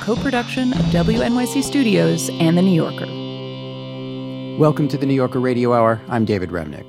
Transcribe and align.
co 0.00 0.16
production 0.16 0.72
of 0.72 0.78
WNYC 0.86 1.62
Studios 1.62 2.30
and 2.40 2.56
The 2.56 2.62
New 2.62 2.74
Yorker. 2.74 3.06
Welcome 4.58 4.88
to 4.88 4.96
the 4.96 5.04
New 5.04 5.14
Yorker 5.14 5.40
Radio 5.40 5.74
Hour. 5.74 6.00
I'm 6.08 6.24
David 6.24 6.48
Remnick. 6.48 6.88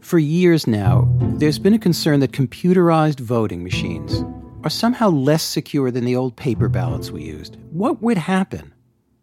For 0.00 0.18
years 0.18 0.66
now, 0.66 1.08
there's 1.20 1.60
been 1.60 1.74
a 1.74 1.78
concern 1.78 2.18
that 2.18 2.32
computerized 2.32 3.20
voting 3.20 3.62
machines 3.62 4.24
are 4.64 4.70
somehow 4.70 5.08
less 5.08 5.44
secure 5.44 5.92
than 5.92 6.04
the 6.04 6.16
old 6.16 6.34
paper 6.34 6.68
ballots 6.68 7.12
we 7.12 7.22
used. 7.22 7.56
What 7.70 8.02
would 8.02 8.18
happen 8.18 8.74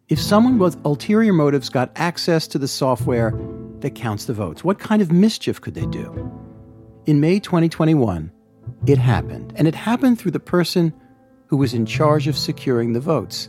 if 0.08 0.18
someone 0.18 0.58
with 0.58 0.82
ulterior 0.86 1.34
motives 1.34 1.68
got 1.68 1.92
access 1.96 2.46
to 2.48 2.58
the 2.58 2.68
software 2.68 3.38
that 3.80 3.94
counts 3.94 4.24
the 4.24 4.32
votes? 4.32 4.64
What 4.64 4.78
kind 4.78 5.02
of 5.02 5.12
mischief 5.12 5.60
could 5.60 5.74
they 5.74 5.86
do? 5.86 6.10
In 7.04 7.20
May 7.20 7.38
2021, 7.38 8.32
it 8.86 8.96
happened, 8.96 9.52
and 9.56 9.68
it 9.68 9.74
happened 9.74 10.18
through 10.18 10.30
the 10.32 10.40
person 10.40 10.94
who 11.54 11.58
was 11.58 11.72
in 11.72 11.86
charge 11.86 12.26
of 12.26 12.36
securing 12.36 12.94
the 12.94 13.00
votes, 13.00 13.48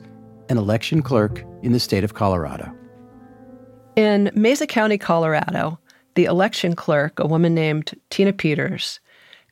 an 0.49 0.59
election 0.59 1.01
clerk 1.01 1.43
in 1.63 1.71
the 1.71 1.79
state 1.79 2.03
of 2.03 2.13
Colorado. 2.13 2.71
In 3.95 4.29
Mesa 4.35 4.67
County, 4.67 4.99
Colorado, 4.99 5.79
the 6.13 6.25
election 6.25 6.75
clerk, 6.75 7.19
a 7.19 7.25
woman 7.25 7.55
named 7.55 7.99
Tina 8.11 8.31
Peters, 8.31 8.99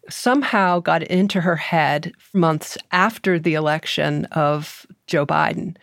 somehow 0.08 0.80
got 0.80 1.02
into 1.02 1.42
her 1.42 1.56
head 1.56 2.14
months 2.32 2.78
after 2.92 3.40
the 3.40 3.56
election 3.56 4.26
of 4.26 4.86
Joe 5.08 5.26
Biden 5.26 5.76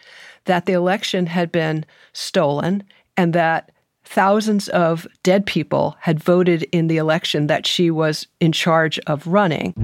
that 0.45 0.67
the 0.67 0.73
election 0.73 1.27
had 1.27 1.51
been 1.51 1.85
stolen 2.13 2.85
and 3.17 3.33
that 3.33 3.73
thousands 4.05 4.69
of 4.69 5.09
dead 5.25 5.45
people 5.45 5.97
had 5.99 6.23
voted 6.23 6.63
in 6.71 6.87
the 6.87 6.99
election 6.99 7.49
that 7.49 7.67
she 7.67 7.91
was 7.91 8.29
in 8.39 8.53
charge 8.53 9.01
of 9.09 9.27
running. 9.27 9.75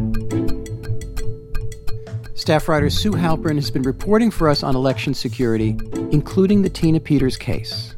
Staff 2.37 2.69
writer 2.69 2.91
Sue 2.91 3.13
Halpern 3.13 3.55
has 3.55 3.71
been 3.71 3.83
reporting 3.83 4.31
for 4.31 4.51
us 4.51 4.63
on 4.63 4.77
election 4.77 5.15
security, 5.15 5.79
including 6.13 6.61
the 6.61 6.69
Tina 6.69 7.01
Peters 7.01 7.39
case. 7.39 7.97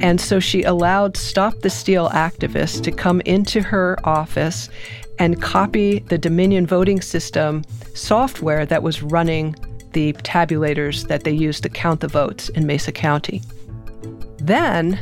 And 0.00 0.20
so 0.20 0.38
she 0.38 0.62
allowed 0.62 1.16
Stop 1.16 1.58
the 1.58 1.68
Steal 1.68 2.08
activists 2.10 2.80
to 2.84 2.92
come 2.92 3.20
into 3.22 3.60
her 3.60 3.98
office 4.04 4.70
and 5.18 5.42
copy 5.42 5.98
the 5.98 6.16
Dominion 6.16 6.64
voting 6.64 7.00
system 7.00 7.64
software 7.92 8.64
that 8.66 8.84
was 8.84 9.02
running 9.02 9.56
the 9.92 10.12
tabulators 10.12 11.08
that 11.08 11.24
they 11.24 11.32
used 11.32 11.64
to 11.64 11.68
count 11.68 12.00
the 12.00 12.08
votes 12.08 12.50
in 12.50 12.66
Mesa 12.66 12.92
County. 12.92 13.42
Then 14.38 14.98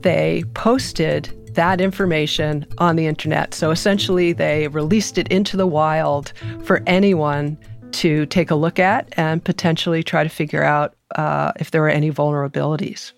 they 0.00 0.44
posted 0.54 1.30
that 1.56 1.80
information 1.80 2.64
on 2.78 2.96
the 2.96 3.06
internet. 3.06 3.52
So 3.52 3.70
essentially, 3.70 4.32
they 4.32 4.68
released 4.68 5.18
it 5.18 5.28
into 5.28 5.56
the 5.56 5.66
wild 5.66 6.32
for 6.62 6.82
anyone 6.86 7.58
to 7.92 8.26
take 8.26 8.50
a 8.50 8.54
look 8.54 8.78
at 8.78 9.12
and 9.16 9.42
potentially 9.42 10.02
try 10.02 10.22
to 10.22 10.28
figure 10.28 10.62
out 10.62 10.94
uh, 11.16 11.52
if 11.58 11.70
there 11.70 11.84
are 11.84 11.90
any 11.90 12.10
vulnerabilities. 12.10 13.12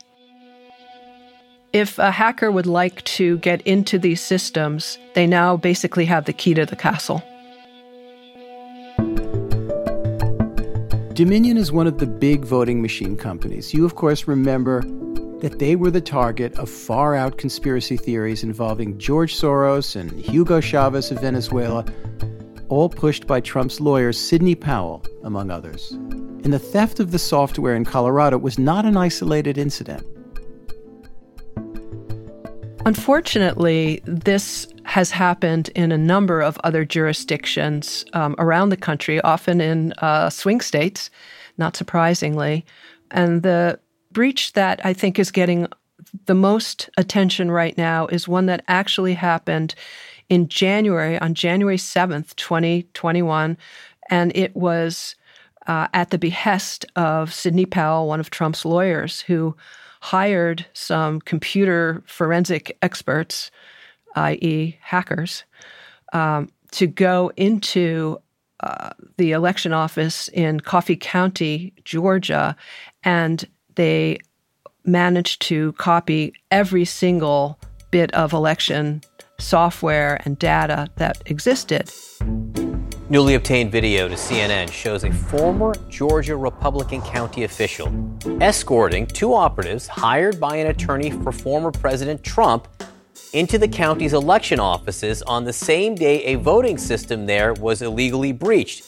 If 1.72 1.98
a 1.98 2.10
hacker 2.10 2.50
would 2.50 2.66
like 2.66 3.04
to 3.04 3.38
get 3.38 3.60
into 3.62 3.98
these 3.98 4.22
systems, 4.22 4.98
they 5.15 5.27
now 5.27 5.56
basically 5.56 6.06
have 6.06 6.25
the 6.25 6.32
key 6.32 6.54
to 6.54 6.65
the 6.65 6.77
castle. 6.77 7.22
Dominion 11.12 11.56
is 11.59 11.72
one 11.72 11.88
of 11.88 11.98
the 11.98 12.06
big 12.06 12.44
voting 12.44 12.81
machine 12.81 13.16
companies. 13.16 13.75
You, 13.75 13.84
of 13.84 13.97
course, 13.97 14.28
remember 14.28 14.82
that 15.41 15.59
they 15.59 15.76
were 15.76 15.91
the 15.91 16.00
target 16.00 16.59
of 16.59 16.69
far 16.69 17.15
out 17.15 17.38
conspiracy 17.38 17.97
theories 17.97 18.43
involving 18.43 18.99
George 18.99 19.37
Soros 19.37 19.94
and 19.94 20.10
Hugo 20.12 20.60
Chavez 20.60 21.10
of 21.10 21.21
Venezuela, 21.21 21.84
all 22.69 22.88
pushed 22.88 23.26
by 23.26 23.41
Trump's 23.41 23.81
lawyer, 23.81 24.12
Sidney 24.12 24.54
Powell, 24.54 25.04
among 25.22 25.50
others. 25.50 25.93
And 25.93 26.53
the 26.53 26.59
theft 26.59 26.98
of 26.98 27.12
the 27.12 27.19
software 27.19 27.77
in 27.77 27.84
Colorado 27.84 28.38
was 28.38 28.59
not 28.59 28.84
an 28.84 28.97
isolated 28.97 29.59
incident. 29.59 30.04
Unfortunately, 32.84 34.00
this 34.04 34.66
has 34.84 35.10
happened 35.10 35.69
in 35.75 35.93
a 35.93 35.98
number 35.98 36.41
of 36.41 36.59
other 36.65 36.84
jurisdictions 36.84 38.04
um, 38.15 38.34
around 38.38 38.71
the 38.71 38.77
country, 38.77 39.21
often 39.21 39.60
in 39.60 39.93
uh, 39.98 40.31
swing 40.31 40.60
states, 40.60 41.10
not 41.59 41.77
surprisingly. 41.77 42.65
And 43.10 43.43
the 43.43 43.78
breach 44.13 44.53
that 44.55 44.85
I 44.85 44.93
think 44.93 45.19
is 45.19 45.31
getting 45.31 45.69
the 46.27 46.35
most 46.35 46.89
attention 46.97 47.51
right 47.51 47.77
now 47.77 48.07
is 48.07 48.29
one 48.29 48.47
that 48.47 48.65
actually 48.69 49.15
happened 49.15 49.75
in 50.29 50.49
January, 50.49 51.19
on 51.19 51.35
January 51.35 51.77
7th, 51.77 52.35
2021. 52.37 53.57
And 54.11 54.37
it 54.37 54.55
was 54.55 55.17
uh, 55.67 55.89
at 55.93 56.11
the 56.11 56.19
behest 56.19 56.87
of 56.97 57.33
Sidney 57.33 57.67
Powell, 57.67 58.09
one 58.09 58.21
of 58.21 58.31
Trump's 58.31 58.65
lawyers, 58.65 59.21
who 59.21 59.57
hired 60.01 60.65
some 60.73 61.21
computer 61.21 62.03
forensic 62.07 62.77
experts, 62.83 63.51
i.e., 64.15 64.79
hackers, 64.81 65.45
um, 66.13 66.49
to 66.71 66.87
go 66.87 67.33
into 67.37 68.19
uh, 68.61 68.91
the 69.19 69.33
election 69.33 69.73
office 69.73 70.29
in 70.29 70.61
Coffee 70.61 70.97
County, 70.97 71.73
Georgia, 71.85 72.57
and 73.03 73.47
they 73.78 74.19
managed 74.84 75.41
to 75.41 75.72
copy 75.75 76.34
every 76.50 76.84
single 76.84 77.59
bit 77.93 78.12
of 78.12 78.33
election 78.33 79.00
software 79.39 80.21
and 80.25 80.37
data 80.39 80.89
that 80.97 81.22
existed. 81.27 81.89
Newly 83.09 83.34
obtained 83.34 83.71
video 83.71 84.09
to 84.09 84.16
CNN 84.16 84.71
shows 84.71 85.05
a 85.05 85.12
former 85.12 85.72
Georgia 85.89 86.37
Republican 86.37 87.00
county 87.03 87.44
official 87.44 87.89
escorting 88.43 89.06
two 89.06 89.33
operatives 89.33 89.87
hired 89.87 90.41
by 90.41 90.56
an 90.56 90.66
attorney 90.66 91.10
for 91.10 91.31
former 91.31 91.71
President 91.71 92.22
Trump 92.25 92.66
into 93.33 93.59
the 93.59 93.69
county's 93.69 94.12
election 94.12 94.59
offices 94.59 95.22
on 95.22 95.45
the 95.45 95.53
same 95.53 95.95
day 95.95 96.25
a 96.25 96.34
voting 96.34 96.77
system 96.77 97.27
there 97.27 97.55
was 97.55 97.81
illegally 97.81 98.33
breached. 98.33 98.84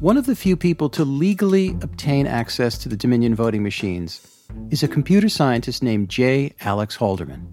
One 0.00 0.16
of 0.16 0.26
the 0.26 0.36
few 0.36 0.56
people 0.56 0.88
to 0.90 1.04
legally 1.04 1.70
obtain 1.82 2.28
access 2.28 2.78
to 2.78 2.88
the 2.88 2.96
Dominion 2.96 3.34
voting 3.34 3.64
machines 3.64 4.46
is 4.70 4.84
a 4.84 4.88
computer 4.88 5.28
scientist 5.28 5.82
named 5.82 6.08
J. 6.08 6.54
Alex 6.60 6.96
Halderman. 6.96 7.52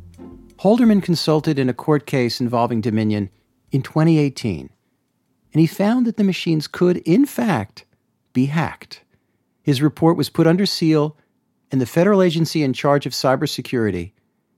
Halderman 0.57 1.01
consulted 1.01 1.57
in 1.57 1.69
a 1.69 1.73
court 1.73 2.05
case 2.05 2.39
involving 2.39 2.81
Dominion 2.81 3.31
in 3.71 3.81
2018, 3.81 4.69
and 5.53 5.59
he 5.59 5.65
found 5.65 6.05
that 6.05 6.17
the 6.17 6.23
machines 6.23 6.67
could, 6.67 6.97
in 6.97 7.25
fact, 7.25 7.83
be 8.31 8.45
hacked. 8.45 9.01
His 9.63 9.81
report 9.81 10.15
was 10.15 10.29
put 10.29 10.45
under 10.45 10.67
seal, 10.67 11.17
and 11.71 11.81
the 11.81 11.87
federal 11.87 12.21
agency 12.21 12.61
in 12.61 12.73
charge 12.73 13.07
of 13.07 13.13
cybersecurity 13.13 14.11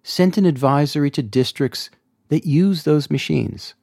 sent 0.04 0.38
an 0.38 0.46
advisory 0.46 1.10
to 1.12 1.24
districts 1.24 1.90
that 2.28 2.46
use 2.46 2.84
those 2.84 3.10
machines. 3.10 3.76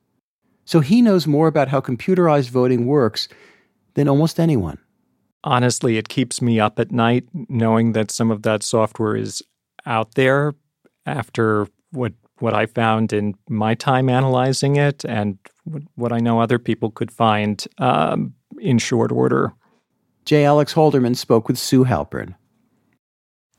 So 0.67 0.81
he 0.81 1.01
knows 1.01 1.27
more 1.27 1.49
about 1.49 1.69
how 1.69 1.81
computerized 1.81 2.51
voting 2.51 2.85
works 2.85 3.29
than 3.95 4.09
almost 4.09 4.39
anyone. 4.39 4.79
Honestly, 5.43 5.99
it 5.99 6.09
keeps 6.09 6.41
me 6.41 6.59
up 6.59 6.79
at 6.79 6.91
night 6.91 7.25
knowing 7.49 7.93
that 7.93 8.11
some 8.11 8.31
of 8.31 8.43
that 8.43 8.63
software 8.63 9.17
is 9.17 9.43
out 9.87 10.15
there 10.15 10.55
after 11.07 11.67
what 11.91 12.13
what 12.41 12.55
I 12.55 12.67
found 12.67 13.13
in 13.13 13.35
my 13.49 13.75
time 13.75 14.09
analyzing 14.09 14.77
it 14.77 15.05
and 15.05 15.39
what 15.95 16.13
I 16.13 16.19
know 16.19 16.41
other 16.41 16.59
people 16.59 16.91
could 16.91 17.13
find 17.13 17.65
um, 17.79 18.35
in 18.59 18.79
short 18.79 19.13
order. 19.13 19.53
J. 20.25 20.45
Alex 20.45 20.75
Halderman 20.75 21.17
spoke 21.17 21.49
with 21.49 21.59
Sue 21.59 21.85
Halpern. 21.85 22.35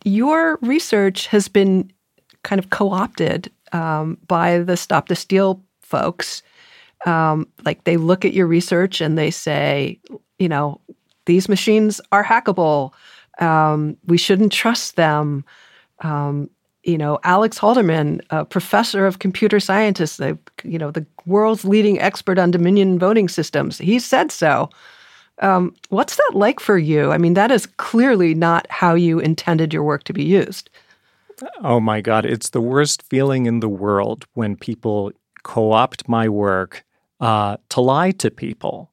Your 0.03 0.57
research 0.61 1.27
has 1.27 1.47
been 1.47 1.91
kind 2.43 2.59
of 2.59 2.69
co 2.69 2.91
opted 2.91 3.51
um, 3.71 4.17
by 4.27 4.59
the 4.59 4.77
Stop 4.77 5.07
the 5.07 5.15
Steal 5.15 5.63
folks. 5.81 6.43
Um, 7.05 7.47
like 7.63 7.83
they 7.83 7.97
look 7.97 8.25
at 8.25 8.33
your 8.33 8.47
research 8.47 8.99
and 8.99 9.17
they 9.17 9.31
say, 9.31 9.99
you 10.39 10.49
know, 10.49 10.79
these 11.25 11.49
machines 11.49 11.99
are 12.11 12.23
hackable. 12.23 12.91
Um, 13.39 13.97
we 14.05 14.17
shouldn't 14.17 14.51
trust 14.51 14.95
them. 14.95 15.43
Um, 16.01 16.49
you 16.83 16.97
know, 16.97 17.19
Alex 17.23 17.57
Halderman, 17.57 18.21
a 18.29 18.45
professor 18.45 19.07
of 19.07 19.19
computer 19.19 19.59
scientists, 19.59 20.17
the 20.17 20.37
you 20.63 20.77
know 20.77 20.91
the 20.91 21.05
world's 21.25 21.65
leading 21.65 21.99
expert 21.99 22.37
on 22.37 22.51
Dominion 22.51 22.99
voting 22.99 23.27
systems, 23.27 23.79
he 23.79 23.99
said 23.99 24.31
so. 24.31 24.69
Um, 25.39 25.75
what's 25.89 26.15
that 26.15 26.31
like 26.33 26.59
for 26.59 26.77
you? 26.77 27.11
I 27.11 27.17
mean, 27.17 27.33
that 27.33 27.51
is 27.51 27.65
clearly 27.65 28.33
not 28.33 28.67
how 28.69 28.95
you 28.95 29.19
intended 29.19 29.73
your 29.73 29.83
work 29.83 30.03
to 30.05 30.13
be 30.13 30.23
used. 30.23 30.69
Oh 31.61 31.81
my 31.81 31.99
God, 31.99 32.25
it's 32.25 32.51
the 32.51 32.61
worst 32.61 33.01
feeling 33.01 33.45
in 33.45 33.59
the 33.59 33.67
world 33.67 34.25
when 34.33 34.55
people 34.55 35.11
co 35.43 35.73
opt 35.73 36.07
my 36.07 36.29
work 36.29 36.85
uh, 37.19 37.57
to 37.69 37.81
lie 37.81 38.11
to 38.11 38.31
people. 38.31 38.91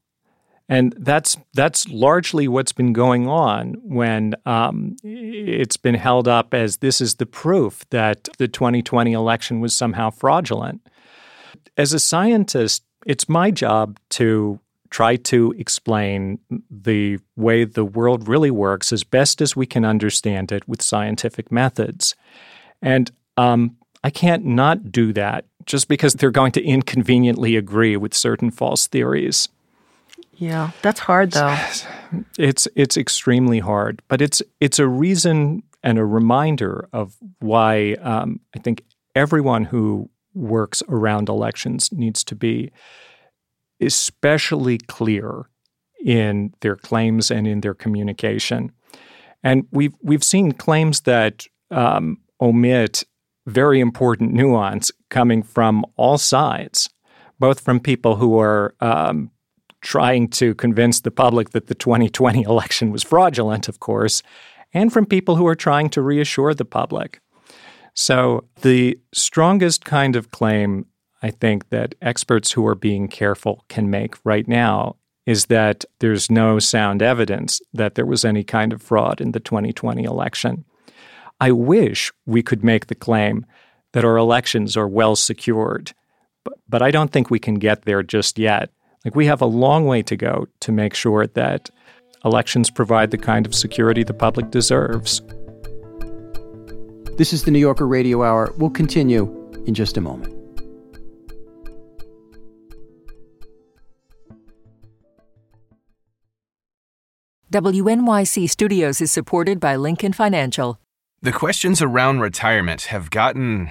And 0.72 0.94
that's 0.96 1.36
that's 1.52 1.86
largely 1.90 2.48
what's 2.48 2.72
been 2.72 2.94
going 2.94 3.28
on 3.28 3.74
when 3.82 4.34
um, 4.46 4.96
it's 5.04 5.76
been 5.76 5.94
held 5.94 6.26
up 6.26 6.54
as 6.54 6.78
this 6.78 7.02
is 7.02 7.16
the 7.16 7.26
proof 7.26 7.84
that 7.90 8.26
the 8.38 8.48
2020 8.48 9.12
election 9.12 9.60
was 9.60 9.74
somehow 9.74 10.08
fraudulent. 10.08 10.80
As 11.76 11.92
a 11.92 11.98
scientist, 11.98 12.84
it's 13.04 13.28
my 13.28 13.50
job 13.50 13.98
to 14.12 14.60
try 14.88 15.16
to 15.16 15.54
explain 15.58 16.38
the 16.70 17.18
way 17.36 17.64
the 17.64 17.84
world 17.84 18.26
really 18.26 18.50
works 18.50 18.94
as 18.94 19.04
best 19.04 19.42
as 19.42 19.54
we 19.54 19.66
can 19.66 19.84
understand 19.84 20.50
it 20.52 20.66
with 20.66 20.80
scientific 20.80 21.52
methods. 21.52 22.14
And 22.80 23.10
um, 23.36 23.76
I 24.02 24.08
can't 24.08 24.46
not 24.46 24.90
do 24.90 25.12
that 25.12 25.44
just 25.66 25.86
because 25.86 26.14
they're 26.14 26.30
going 26.30 26.52
to 26.52 26.64
inconveniently 26.64 27.56
agree 27.56 27.98
with 27.98 28.14
certain 28.14 28.50
false 28.50 28.86
theories. 28.86 29.50
Yeah, 30.42 30.72
that's 30.82 30.98
hard 30.98 31.32
though. 31.32 31.56
It's 32.38 32.68
it's 32.76 32.98
extremely 32.98 33.60
hard, 33.60 34.02
but 34.06 34.20
it's 34.20 34.42
it's 34.60 34.78
a 34.78 34.86
reason 34.86 35.62
and 35.82 35.98
a 35.98 36.04
reminder 36.04 36.88
of 36.92 37.16
why 37.38 37.94
um, 38.02 38.40
I 38.54 38.58
think 38.58 38.84
everyone 39.14 39.64
who 39.64 40.10
works 40.34 40.82
around 40.90 41.30
elections 41.30 41.90
needs 41.90 42.22
to 42.24 42.34
be 42.34 42.70
especially 43.80 44.76
clear 44.76 45.48
in 46.04 46.52
their 46.60 46.76
claims 46.76 47.30
and 47.30 47.46
in 47.46 47.62
their 47.62 47.74
communication. 47.74 48.72
And 49.42 49.66
we've 49.70 49.94
we've 50.02 50.24
seen 50.24 50.52
claims 50.52 51.02
that 51.02 51.46
um, 51.70 52.18
omit 52.42 53.04
very 53.46 53.80
important 53.80 54.34
nuance 54.34 54.92
coming 55.08 55.42
from 55.42 55.86
all 55.96 56.18
sides, 56.18 56.90
both 57.38 57.60
from 57.60 57.80
people 57.80 58.16
who 58.16 58.38
are 58.38 58.74
um, 58.80 59.30
trying 59.82 60.28
to 60.28 60.54
convince 60.54 61.00
the 61.00 61.10
public 61.10 61.50
that 61.50 61.66
the 61.66 61.74
2020 61.74 62.42
election 62.42 62.90
was 62.90 63.02
fraudulent, 63.02 63.68
of 63.68 63.80
course, 63.80 64.22
and 64.72 64.92
from 64.92 65.04
people 65.04 65.36
who 65.36 65.46
are 65.46 65.54
trying 65.54 65.90
to 65.90 66.00
reassure 66.00 66.54
the 66.54 66.64
public. 66.64 67.20
So, 67.94 68.48
the 68.62 68.98
strongest 69.12 69.84
kind 69.84 70.16
of 70.16 70.30
claim 70.30 70.86
I 71.22 71.30
think 71.30 71.68
that 71.68 71.94
experts 72.02 72.52
who 72.52 72.66
are 72.66 72.74
being 72.74 73.06
careful 73.06 73.64
can 73.68 73.90
make 73.90 74.16
right 74.24 74.48
now 74.48 74.96
is 75.24 75.46
that 75.46 75.84
there's 76.00 76.30
no 76.30 76.58
sound 76.58 77.00
evidence 77.00 77.60
that 77.72 77.94
there 77.94 78.06
was 78.06 78.24
any 78.24 78.42
kind 78.42 78.72
of 78.72 78.82
fraud 78.82 79.20
in 79.20 79.30
the 79.32 79.38
2020 79.38 80.02
election. 80.02 80.64
I 81.40 81.52
wish 81.52 82.12
we 82.26 82.42
could 82.42 82.64
make 82.64 82.86
the 82.86 82.96
claim 82.96 83.46
that 83.92 84.04
our 84.04 84.16
elections 84.16 84.76
are 84.76 84.88
well 84.88 85.14
secured, 85.14 85.92
but, 86.44 86.54
but 86.68 86.82
I 86.82 86.90
don't 86.90 87.12
think 87.12 87.30
we 87.30 87.38
can 87.38 87.56
get 87.56 87.82
there 87.82 88.02
just 88.02 88.38
yet. 88.38 88.70
Like, 89.04 89.16
we 89.16 89.26
have 89.26 89.40
a 89.40 89.46
long 89.46 89.86
way 89.86 90.02
to 90.02 90.16
go 90.16 90.46
to 90.60 90.70
make 90.70 90.94
sure 90.94 91.26
that 91.26 91.70
elections 92.24 92.70
provide 92.70 93.10
the 93.10 93.18
kind 93.18 93.46
of 93.46 93.54
security 93.54 94.04
the 94.04 94.14
public 94.14 94.50
deserves. 94.50 95.22
This 97.18 97.32
is 97.32 97.42
the 97.42 97.50
New 97.50 97.58
Yorker 97.58 97.86
Radio 97.86 98.22
Hour. 98.22 98.52
We'll 98.58 98.70
continue 98.70 99.24
in 99.66 99.74
just 99.74 99.96
a 99.96 100.00
moment. 100.00 100.32
WNYC 107.52 108.48
Studios 108.48 109.00
is 109.02 109.12
supported 109.12 109.60
by 109.60 109.76
Lincoln 109.76 110.12
Financial. 110.14 110.78
The 111.20 111.32
questions 111.32 111.82
around 111.82 112.20
retirement 112.20 112.82
have 112.82 113.10
gotten 113.10 113.70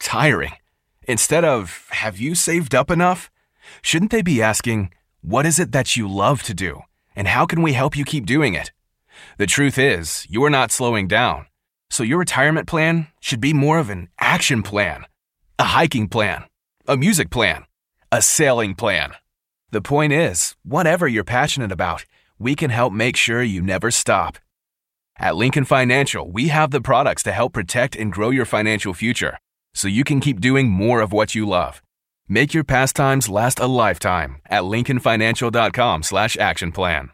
tiring. 0.00 0.54
Instead 1.06 1.44
of, 1.44 1.86
have 1.90 2.18
you 2.18 2.34
saved 2.34 2.74
up 2.74 2.90
enough? 2.90 3.30
Shouldn't 3.82 4.10
they 4.10 4.22
be 4.22 4.42
asking, 4.42 4.90
what 5.20 5.46
is 5.46 5.58
it 5.58 5.72
that 5.72 5.96
you 5.96 6.08
love 6.08 6.42
to 6.44 6.54
do? 6.54 6.82
And 7.16 7.28
how 7.28 7.46
can 7.46 7.62
we 7.62 7.72
help 7.72 7.96
you 7.96 8.04
keep 8.04 8.26
doing 8.26 8.54
it? 8.54 8.72
The 9.38 9.46
truth 9.46 9.78
is, 9.78 10.26
you 10.28 10.44
are 10.44 10.50
not 10.50 10.72
slowing 10.72 11.08
down. 11.08 11.46
So 11.90 12.02
your 12.02 12.18
retirement 12.18 12.66
plan 12.66 13.08
should 13.20 13.40
be 13.40 13.52
more 13.52 13.78
of 13.78 13.90
an 13.90 14.08
action 14.18 14.62
plan, 14.62 15.06
a 15.58 15.64
hiking 15.64 16.08
plan, 16.08 16.44
a 16.86 16.96
music 16.96 17.30
plan, 17.30 17.64
a 18.10 18.20
sailing 18.20 18.74
plan. 18.74 19.12
The 19.70 19.80
point 19.80 20.12
is, 20.12 20.56
whatever 20.62 21.08
you're 21.08 21.24
passionate 21.24 21.72
about, 21.72 22.04
we 22.38 22.54
can 22.54 22.70
help 22.70 22.92
make 22.92 23.16
sure 23.16 23.42
you 23.42 23.62
never 23.62 23.90
stop. 23.90 24.38
At 25.16 25.36
Lincoln 25.36 25.64
Financial, 25.64 26.28
we 26.28 26.48
have 26.48 26.72
the 26.72 26.80
products 26.80 27.22
to 27.22 27.32
help 27.32 27.52
protect 27.52 27.94
and 27.94 28.12
grow 28.12 28.30
your 28.30 28.44
financial 28.44 28.92
future 28.94 29.38
so 29.72 29.86
you 29.86 30.04
can 30.04 30.20
keep 30.20 30.40
doing 30.40 30.68
more 30.68 31.00
of 31.00 31.12
what 31.12 31.34
you 31.34 31.46
love. 31.46 31.82
Make 32.28 32.54
your 32.54 32.64
pastimes 32.64 33.28
last 33.28 33.60
a 33.60 33.66
lifetime 33.66 34.36
at 34.46 34.62
lincolnfinancial.com 34.62 36.02
slash 36.02 36.36
action 36.38 36.72
plan. 36.72 37.10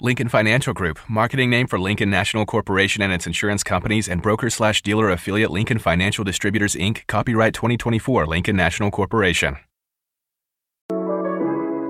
Lincoln 0.00 0.28
Financial 0.28 0.72
Group, 0.72 1.00
marketing 1.08 1.50
name 1.50 1.66
for 1.66 1.76
Lincoln 1.76 2.08
National 2.08 2.46
Corporation 2.46 3.02
and 3.02 3.12
its 3.12 3.26
insurance 3.26 3.64
companies 3.64 4.08
and 4.08 4.22
broker 4.22 4.48
slash 4.48 4.80
dealer 4.82 5.10
affiliate 5.10 5.50
Lincoln 5.50 5.80
Financial 5.80 6.22
Distributors 6.22 6.76
Inc., 6.76 7.04
copyright 7.08 7.52
2024 7.52 8.28
Lincoln 8.28 8.54
National 8.54 8.92
Corporation. 8.92 9.56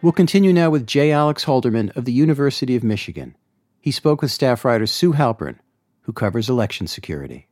We'll 0.00 0.12
continue 0.12 0.52
now 0.52 0.70
with 0.70 0.86
J. 0.86 1.10
Alex 1.10 1.44
Halderman 1.44 1.96
of 1.96 2.04
the 2.04 2.12
University 2.12 2.76
of 2.76 2.84
Michigan. 2.84 3.36
He 3.80 3.90
spoke 3.90 4.22
with 4.22 4.30
staff 4.30 4.64
writer 4.64 4.86
Sue 4.86 5.12
Halpern, 5.12 5.58
who 6.02 6.12
covers 6.12 6.48
election 6.48 6.86
security. 6.86 7.48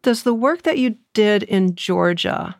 Does 0.00 0.22
the 0.22 0.32
work 0.32 0.62
that 0.62 0.78
you 0.78 0.96
did 1.12 1.42
in 1.42 1.74
Georgia 1.74 2.56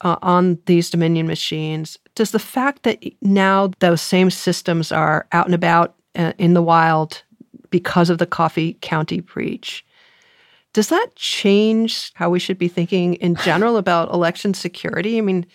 uh, 0.00 0.16
on 0.20 0.58
these 0.66 0.90
Dominion 0.90 1.28
machines, 1.28 1.96
does 2.16 2.32
the 2.32 2.40
fact 2.40 2.82
that 2.82 3.04
now 3.22 3.70
those 3.78 4.02
same 4.02 4.30
systems 4.30 4.90
are 4.90 5.28
out 5.30 5.46
and 5.46 5.54
about 5.54 5.94
uh, 6.16 6.32
in 6.38 6.54
the 6.54 6.62
wild 6.62 7.22
because 7.70 8.10
of 8.10 8.18
the 8.18 8.26
Coffee 8.26 8.76
County 8.80 9.20
breach, 9.20 9.86
does 10.72 10.88
that 10.88 11.14
change 11.14 12.12
how 12.14 12.30
we 12.30 12.40
should 12.40 12.58
be 12.58 12.66
thinking 12.66 13.14
in 13.14 13.36
general 13.36 13.76
about 13.76 14.12
election 14.12 14.54
security? 14.54 15.18
I 15.18 15.20
mean, 15.20 15.46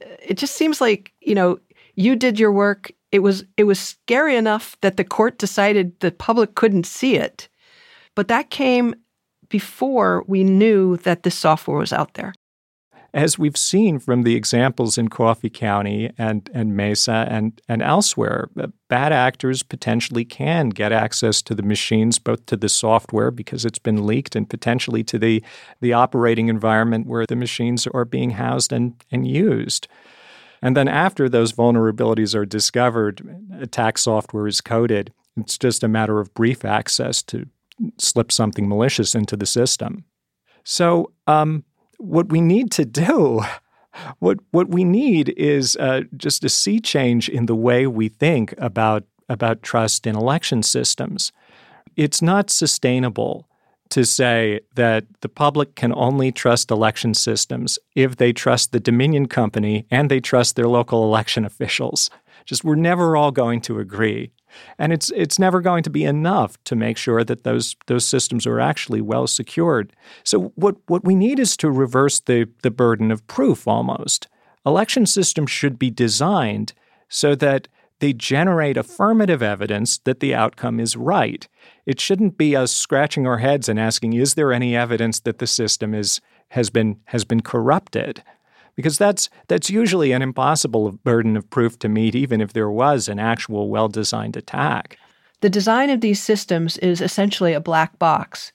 it 0.00 0.34
just 0.36 0.56
seems 0.56 0.80
like 0.80 1.12
you 1.20 1.34
know 1.34 1.58
you 1.94 2.16
did 2.16 2.38
your 2.38 2.52
work. 2.52 2.92
It 3.12 3.20
was 3.20 3.44
it 3.56 3.64
was 3.64 3.80
scary 3.80 4.36
enough 4.36 4.76
that 4.80 4.96
the 4.96 5.04
court 5.04 5.38
decided 5.38 5.98
the 6.00 6.10
public 6.10 6.54
couldn't 6.54 6.86
see 6.86 7.16
it. 7.16 7.48
But 8.14 8.28
that 8.28 8.50
came 8.50 8.94
before 9.48 10.24
we 10.26 10.42
knew 10.42 10.96
that 10.98 11.22
this 11.22 11.36
software 11.36 11.78
was 11.78 11.92
out 11.92 12.14
there 12.14 12.32
as 13.16 13.38
we've 13.38 13.56
seen 13.56 13.98
from 13.98 14.24
the 14.24 14.36
examples 14.36 14.98
in 14.98 15.08
Coffee 15.08 15.48
County 15.48 16.12
and, 16.18 16.50
and 16.52 16.76
Mesa 16.76 17.26
and, 17.30 17.58
and 17.66 17.80
elsewhere, 17.80 18.50
uh, 18.60 18.66
bad 18.88 19.10
actors 19.10 19.62
potentially 19.62 20.22
can 20.22 20.68
get 20.68 20.92
access 20.92 21.40
to 21.40 21.54
the 21.54 21.62
machines, 21.62 22.18
both 22.18 22.44
to 22.44 22.58
the 22.58 22.68
software 22.68 23.30
because 23.30 23.64
it's 23.64 23.78
been 23.78 24.06
leaked 24.06 24.36
and 24.36 24.50
potentially 24.50 25.02
to 25.04 25.18
the, 25.18 25.42
the 25.80 25.94
operating 25.94 26.48
environment 26.48 27.06
where 27.06 27.24
the 27.24 27.36
machines 27.36 27.86
are 27.86 28.04
being 28.04 28.32
housed 28.32 28.70
and, 28.70 29.02
and 29.10 29.26
used. 29.26 29.88
And 30.60 30.76
then 30.76 30.86
after 30.86 31.26
those 31.26 31.54
vulnerabilities 31.54 32.34
are 32.34 32.44
discovered, 32.44 33.26
attack 33.58 33.96
software 33.96 34.46
is 34.46 34.60
coded. 34.60 35.10
It's 35.38 35.56
just 35.56 35.82
a 35.82 35.88
matter 35.88 36.20
of 36.20 36.34
brief 36.34 36.66
access 36.66 37.22
to 37.24 37.46
slip 37.98 38.30
something 38.30 38.68
malicious 38.68 39.14
into 39.14 39.38
the 39.38 39.46
system. 39.46 40.04
So, 40.64 41.12
um, 41.26 41.64
what 41.98 42.28
we 42.28 42.40
need 42.40 42.70
to 42.72 42.84
do, 42.84 43.42
what 44.18 44.38
what 44.50 44.68
we 44.68 44.84
need 44.84 45.30
is 45.36 45.76
uh, 45.76 46.02
just 46.16 46.44
a 46.44 46.48
sea 46.48 46.80
change 46.80 47.28
in 47.28 47.46
the 47.46 47.54
way 47.54 47.86
we 47.86 48.08
think 48.08 48.54
about 48.58 49.04
about 49.28 49.62
trust 49.62 50.06
in 50.06 50.16
election 50.16 50.62
systems. 50.62 51.32
It's 51.96 52.20
not 52.20 52.50
sustainable 52.50 53.48
to 53.88 54.04
say 54.04 54.60
that 54.74 55.04
the 55.20 55.28
public 55.28 55.74
can 55.74 55.92
only 55.94 56.32
trust 56.32 56.70
election 56.70 57.14
systems 57.14 57.78
if 57.94 58.16
they 58.16 58.32
trust 58.32 58.72
the 58.72 58.80
Dominion 58.80 59.26
Company 59.26 59.86
and 59.90 60.10
they 60.10 60.20
trust 60.20 60.56
their 60.56 60.68
local 60.68 61.04
election 61.04 61.44
officials. 61.44 62.10
Just 62.46 62.64
we're 62.64 62.76
never 62.76 63.16
all 63.16 63.32
going 63.32 63.60
to 63.62 63.78
agree. 63.78 64.30
And 64.78 64.92
it's 64.92 65.10
it's 65.14 65.38
never 65.38 65.60
going 65.60 65.82
to 65.82 65.90
be 65.90 66.04
enough 66.04 66.56
to 66.64 66.76
make 66.76 66.96
sure 66.96 67.24
that 67.24 67.44
those 67.44 67.76
those 67.86 68.06
systems 68.06 68.46
are 68.46 68.60
actually 68.60 69.00
well 69.00 69.26
secured. 69.26 69.92
So 70.24 70.52
what 70.54 70.76
what 70.86 71.04
we 71.04 71.14
need 71.14 71.38
is 71.38 71.56
to 71.58 71.70
reverse 71.70 72.20
the 72.20 72.48
the 72.62 72.70
burden 72.70 73.10
of 73.10 73.26
proof 73.26 73.68
almost. 73.68 74.28
Election 74.64 75.06
systems 75.06 75.50
should 75.50 75.78
be 75.78 75.90
designed 75.90 76.72
so 77.08 77.34
that 77.36 77.68
they 77.98 78.12
generate 78.12 78.76
affirmative 78.76 79.42
evidence 79.42 79.98
that 79.98 80.20
the 80.20 80.34
outcome 80.34 80.78
is 80.80 80.96
right. 80.96 81.48
It 81.86 82.00
shouldn't 82.00 82.36
be 82.36 82.54
us 82.54 82.72
scratching 82.72 83.26
our 83.26 83.38
heads 83.38 83.68
and 83.68 83.80
asking, 83.80 84.12
is 84.12 84.34
there 84.34 84.52
any 84.52 84.76
evidence 84.76 85.20
that 85.20 85.38
the 85.38 85.46
system 85.46 85.94
is 85.94 86.20
has 86.50 86.70
been 86.70 87.00
has 87.06 87.24
been 87.24 87.40
corrupted? 87.40 88.22
Because 88.76 88.98
that's 88.98 89.30
that's 89.48 89.70
usually 89.70 90.12
an 90.12 90.22
impossible 90.22 90.92
burden 90.92 91.36
of 91.36 91.48
proof 91.50 91.78
to 91.80 91.88
meet, 91.88 92.14
even 92.14 92.40
if 92.40 92.52
there 92.52 92.70
was 92.70 93.08
an 93.08 93.18
actual 93.18 93.68
well-designed 93.70 94.36
attack. 94.36 94.98
The 95.40 95.50
design 95.50 95.90
of 95.90 96.00
these 96.00 96.22
systems 96.22 96.76
is 96.78 97.00
essentially 97.00 97.52
a 97.52 97.60
black 97.60 97.98
box. 97.98 98.52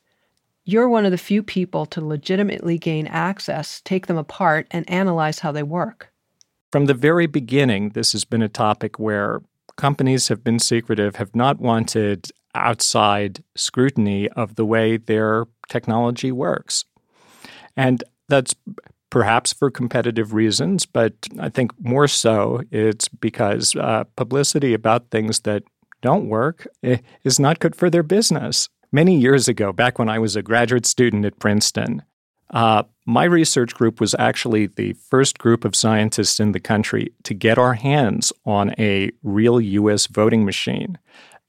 You're 0.64 0.90
one 0.90 1.06
of 1.06 1.12
the 1.12 1.18
few 1.18 1.42
people 1.42 1.86
to 1.88 2.06
legitimately 2.06 2.78
gain 2.78 3.08
access, 3.08 3.82
take 3.82 4.08
them 4.08 4.18
apart, 4.18 4.68
and 4.72 4.90
analyze 4.90 5.40
how 5.40 5.52
they 5.52 5.64
work. 5.64 6.14
From 6.72 6.86
the 6.86 6.94
very 6.94 7.26
beginning, 7.26 7.90
this 7.90 8.12
has 8.14 8.26
been 8.26 8.44
a 8.44 8.48
topic 8.48 9.00
where 9.00 9.42
companies 9.76 10.28
have 10.28 10.44
been 10.44 10.60
secretive, 10.60 11.16
have 11.16 11.36
not 11.36 11.60
wanted 11.60 12.32
outside 12.54 13.44
scrutiny 13.56 14.30
of 14.30 14.56
the 14.56 14.66
way 14.66 14.98
their 14.98 15.46
technology 15.68 16.32
works. 16.32 16.86
And 17.76 18.04
that's 18.30 18.54
perhaps 19.12 19.54
for 19.54 19.70
competitive 19.70 20.34
reasons, 20.34 20.88
but 20.88 21.14
I 21.40 21.50
think 21.50 21.72
more 21.80 22.08
so 22.08 22.64
it's 22.72 23.08
because 23.08 23.76
uh, 23.76 24.06
publicity 24.16 24.74
about 24.74 25.12
things 25.12 25.42
that 25.42 25.64
don't 26.02 26.28
work 26.28 26.66
eh, 26.82 26.98
is 27.24 27.40
not 27.40 27.60
good 27.60 27.76
for 27.76 27.92
their 27.92 28.02
business. 28.02 28.70
Many 28.92 29.20
years 29.20 29.48
ago, 29.48 29.72
back 29.72 30.00
when 30.00 30.10
I 30.10 30.18
was 30.18 30.36
a 30.36 30.42
graduate 30.42 30.86
student 30.86 31.26
at 31.26 31.38
Princeton, 31.40 32.02
uh, 32.50 32.84
my 33.06 33.26
research 33.26 33.76
group 33.76 34.00
was 34.00 34.16
actually 34.18 34.68
the 34.68 34.94
first 34.94 35.38
group 35.38 35.66
of 35.66 35.76
scientists 35.76 36.40
in 36.40 36.54
the 36.54 36.60
country 36.60 37.14
to 37.24 37.34
get 37.34 37.58
our 37.58 37.74
hands 37.74 38.34
on 38.46 38.74
a 38.80 39.12
real 39.24 39.62
US 39.62 40.08
voting 40.08 40.46
machine 40.46 40.98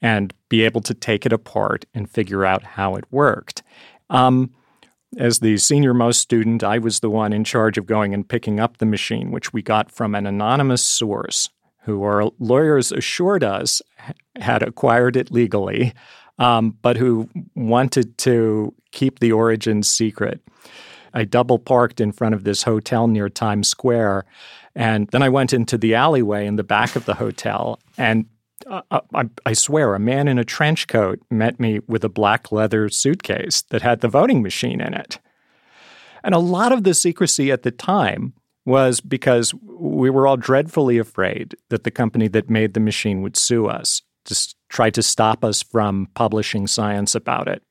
and 0.01 0.35
be 0.49 0.63
able 0.63 0.81
to 0.83 0.95
take 0.95 1.25
it 1.25 1.33
apart 1.33 1.85
and 1.95 2.11
figure 2.11 2.45
out 2.45 2.63
how 2.63 2.97
it 2.97 3.05
worked. 3.11 3.63
Um, 4.11 4.51
as 5.19 5.41
the 5.41 5.57
senior 5.59 5.95
most 5.95 6.21
student, 6.21 6.65
I 6.65 6.79
was 6.79 7.01
the 7.01 7.11
one 7.11 7.33
in 7.33 7.45
charge 7.45 7.79
of 7.79 7.87
going 7.87 8.15
and 8.15 8.29
picking 8.29 8.59
up 8.59 8.79
the 8.79 8.87
machine, 8.87 9.31
which 9.31 9.53
we 9.53 9.63
got 9.63 9.91
from 9.91 10.15
an 10.15 10.27
anonymous 10.27 10.83
source 10.83 11.51
who 11.85 12.03
our 12.03 12.31
lawyers 12.39 12.93
assured 12.93 13.43
us 13.43 13.83
had 14.37 14.63
acquired 14.63 15.17
it 15.17 15.31
legally, 15.31 15.93
um, 16.39 16.77
but 16.81 16.97
who 16.97 17.29
wanted 17.55 18.17
to 18.19 18.75
keep 18.93 19.19
the 19.19 19.33
origins 19.33 19.91
secret. 19.91 20.41
I 21.15 21.25
double 21.25 21.59
parked 21.59 22.01
in 22.01 22.13
front 22.13 22.35
of 22.35 22.45
this 22.45 22.63
hotel 22.63 23.07
near 23.07 23.29
Times 23.29 23.69
Square. 23.69 24.25
And 24.75 25.09
then 25.09 25.23
I 25.23 25.29
went 25.29 25.53
into 25.53 25.77
the 25.77 25.95
alleyway 25.95 26.47
in 26.47 26.57
the 26.57 26.65
back 26.65 26.97
of 26.97 27.05
the 27.05 27.15
hotel. 27.15 27.79
And 27.99 28.27
Uh, 28.69 28.83
uh, 28.91 29.01
I, 29.15 29.25
I, 29.47 29.53
swear, 29.53 29.95
a 29.95 29.99
man 29.99 30.29
in 30.29 30.39
a 30.39 30.45
trench 30.45 30.87
coat 30.87 31.21
met 31.31 31.59
me 31.61 31.81
with 31.87 32.05
a 32.05 32.09
black 32.09 32.53
leather 32.53 32.89
suitcase 32.89 33.63
that 33.71 33.83
had 33.83 34.01
the 34.01 34.09
voting 34.09 34.43
machine 34.43 34.81
in 34.81 34.95
it. 34.95 35.19
And 36.25 36.35
a 36.35 36.39
lot 36.39 36.73
of 36.73 36.85
the 36.85 36.95
secrecy 36.95 37.51
at 37.51 37.63
the 37.63 37.71
time 37.71 38.35
was 38.65 39.01
because 39.01 39.53
we 39.55 40.09
were 40.09 40.27
all 40.27 40.37
dreadfully 40.37 40.99
afraid 40.99 41.57
that 41.69 41.85
the 41.85 41.91
company 41.91 42.29
that 42.29 42.49
made 42.49 42.75
the 42.75 42.81
machine 42.81 43.23
would 43.23 43.37
sue 43.37 43.67
us, 43.67 44.03
just 44.25 44.57
try 44.69 44.89
to 44.91 45.03
stop 45.03 45.45
us 45.45 45.63
from 45.63 46.09
publishing 46.15 46.67
science 46.67 47.15
about 47.15 47.49
it. 47.49 47.63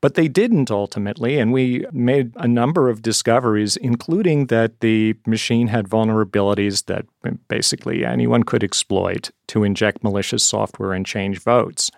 But 0.00 0.14
they 0.14 0.28
didn't 0.28 0.70
ultimately, 0.70 1.38
and 1.38 1.52
we 1.52 1.86
made 1.92 2.32
a 2.36 2.46
number 2.46 2.88
of 2.88 3.02
discoveries, 3.02 3.76
including 3.76 4.46
that 4.46 4.80
the 4.80 5.14
machine 5.26 5.68
had 5.68 5.88
vulnerabilities 5.88 6.84
that 6.86 7.06
basically 7.48 8.04
anyone 8.04 8.42
could 8.42 8.62
exploit 8.62 9.30
to 9.48 9.64
inject 9.64 10.04
malicious 10.04 10.44
software 10.44 10.92
and 10.92 11.06
change 11.06 11.40
votes. 11.40 11.90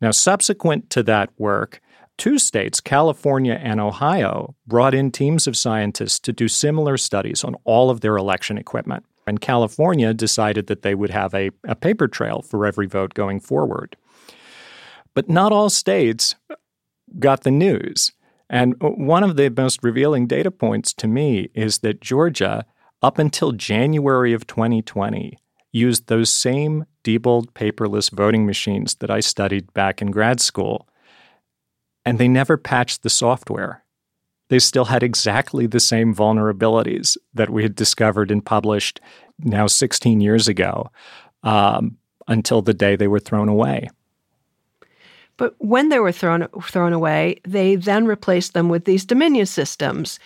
Now, 0.00 0.10
subsequent 0.10 0.90
to 0.90 1.02
that 1.04 1.30
work, 1.38 1.80
two 2.18 2.38
states, 2.38 2.80
California 2.80 3.58
and 3.60 3.80
Ohio, 3.80 4.54
brought 4.66 4.94
in 4.94 5.10
teams 5.10 5.46
of 5.46 5.56
scientists 5.56 6.20
to 6.20 6.32
do 6.32 6.46
similar 6.46 6.96
studies 6.96 7.42
on 7.42 7.56
all 7.64 7.90
of 7.90 8.00
their 8.00 8.16
election 8.16 8.58
equipment. 8.58 9.04
And 9.26 9.40
California 9.40 10.14
decided 10.14 10.68
that 10.68 10.82
they 10.82 10.94
would 10.94 11.10
have 11.10 11.34
a, 11.34 11.50
a 11.64 11.74
paper 11.74 12.08
trail 12.08 12.42
for 12.42 12.64
every 12.64 12.86
vote 12.86 13.14
going 13.14 13.40
forward. 13.40 13.96
But 15.14 15.28
not 15.28 15.52
all 15.52 15.68
states 15.68 16.34
got 17.18 17.42
the 17.42 17.50
news. 17.50 18.12
And 18.50 18.74
one 18.80 19.22
of 19.22 19.36
the 19.36 19.50
most 19.50 19.80
revealing 19.82 20.26
data 20.26 20.50
points 20.50 20.92
to 20.94 21.06
me 21.06 21.50
is 21.54 21.78
that 21.78 22.00
Georgia, 22.00 22.64
up 23.02 23.18
until 23.18 23.52
January 23.52 24.32
of 24.32 24.46
2020, 24.46 25.38
used 25.72 26.06
those 26.06 26.30
same 26.30 26.86
Diebold 27.04 27.52
paperless 27.52 28.10
voting 28.10 28.46
machines 28.46 28.96
that 28.96 29.10
I 29.10 29.20
studied 29.20 29.72
back 29.74 30.00
in 30.00 30.10
grad 30.10 30.40
school. 30.40 30.88
And 32.04 32.18
they 32.18 32.28
never 32.28 32.56
patched 32.56 33.02
the 33.02 33.10
software. 33.10 33.84
They 34.48 34.58
still 34.58 34.86
had 34.86 35.02
exactly 35.02 35.66
the 35.66 35.80
same 35.80 36.14
vulnerabilities 36.14 37.16
that 37.34 37.50
we 37.50 37.62
had 37.62 37.74
discovered 37.74 38.30
and 38.30 38.44
published 38.44 39.00
now 39.38 39.66
16 39.66 40.20
years 40.20 40.48
ago 40.48 40.90
um, 41.42 41.98
until 42.26 42.62
the 42.62 42.74
day 42.74 42.96
they 42.96 43.08
were 43.08 43.20
thrown 43.20 43.48
away. 43.48 43.88
But 45.38 45.54
when 45.58 45.88
they 45.88 46.00
were 46.00 46.12
thrown 46.12 46.46
thrown 46.62 46.92
away, 46.92 47.40
they 47.46 47.76
then 47.76 48.04
replaced 48.04 48.52
them 48.52 48.68
with 48.68 48.84
these 48.84 49.06
Dominion 49.06 49.46
systems. 49.46 50.18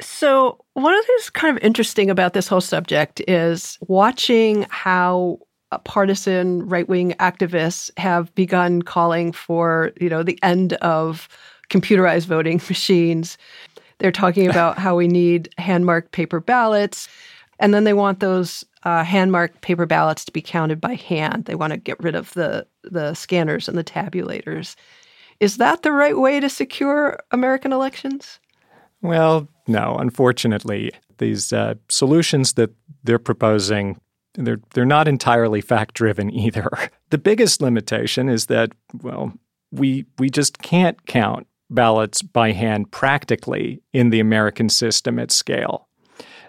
So 0.00 0.64
one 0.74 0.94
of 0.94 1.00
the 1.00 1.06
things 1.06 1.30
kind 1.30 1.56
of 1.56 1.62
interesting 1.64 2.08
about 2.08 2.34
this 2.34 2.46
whole 2.46 2.60
subject 2.60 3.20
is 3.26 3.76
watching 3.88 4.66
how 4.70 5.40
partisan 5.84 6.66
right-wing 6.68 7.12
activists 7.18 7.90
have 7.98 8.32
begun 8.34 8.82
calling 8.82 9.32
for, 9.32 9.92
you 10.00 10.08
know, 10.08 10.22
the 10.22 10.38
end 10.42 10.74
of 10.74 11.28
computerized 11.68 12.26
voting 12.26 12.60
machines. 12.68 13.36
They're 13.98 14.12
talking 14.12 14.48
about 14.48 14.78
how 14.78 14.94
we 14.94 15.08
need 15.08 15.48
hand-marked 15.58 16.12
paper 16.12 16.40
ballots. 16.40 17.08
And 17.58 17.74
then 17.74 17.84
they 17.84 17.92
want 17.92 18.20
those 18.20 18.64
uh, 18.84 19.04
hand 19.04 19.32
marked 19.32 19.60
paper 19.60 19.86
ballots 19.86 20.24
to 20.24 20.32
be 20.32 20.42
counted 20.42 20.80
by 20.80 20.94
hand. 20.94 21.44
They 21.44 21.54
want 21.54 21.72
to 21.72 21.78
get 21.78 22.00
rid 22.00 22.14
of 22.14 22.32
the, 22.34 22.66
the 22.84 23.14
scanners 23.14 23.68
and 23.68 23.76
the 23.76 23.84
tabulators. 23.84 24.76
Is 25.40 25.56
that 25.58 25.82
the 25.82 25.92
right 25.92 26.18
way 26.18 26.40
to 26.40 26.48
secure 26.48 27.18
American 27.30 27.72
elections? 27.72 28.40
Well, 29.02 29.48
no. 29.66 29.96
Unfortunately, 29.96 30.92
these 31.18 31.52
uh, 31.52 31.74
solutions 31.88 32.54
that 32.54 32.70
they're 33.04 33.18
proposing 33.18 34.00
they're 34.34 34.60
they're 34.74 34.84
not 34.84 35.08
entirely 35.08 35.60
fact 35.60 35.94
driven 35.94 36.30
either. 36.34 36.70
The 37.10 37.18
biggest 37.18 37.60
limitation 37.60 38.28
is 38.28 38.46
that 38.46 38.72
well, 39.02 39.32
we 39.70 40.06
we 40.18 40.30
just 40.30 40.58
can't 40.58 41.06
count 41.06 41.46
ballots 41.70 42.22
by 42.22 42.52
hand 42.52 42.90
practically 42.90 43.82
in 43.92 44.10
the 44.10 44.20
American 44.20 44.68
system 44.68 45.18
at 45.18 45.30
scale. 45.30 45.87